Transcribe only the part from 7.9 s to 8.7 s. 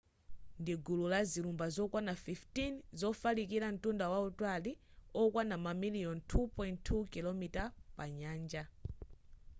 pa nyanja